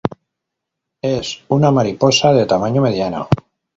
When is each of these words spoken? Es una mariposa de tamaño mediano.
Es 1.03 1.43
una 1.49 1.69
mariposa 1.69 2.33
de 2.33 2.47
tamaño 2.47 2.81
mediano. 2.81 3.27